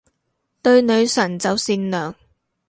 [0.63, 2.15] 對女神就善良